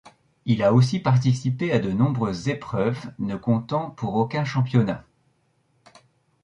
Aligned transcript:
Il 0.45 0.63
a 0.63 0.73
aussi 0.73 0.97
participé 0.97 1.71
à 1.71 1.77
de 1.77 1.91
nombreuses 1.91 2.47
épreuves 2.49 3.11
ne 3.19 3.35
comptant 3.35 3.91
pour 3.91 4.15
aucun 4.15 4.43
championnat. 4.43 5.03